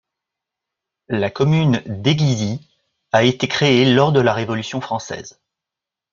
[1.09, 2.67] La commune d'Aiguizy
[3.11, 5.39] a été créée lors de la Révolution française.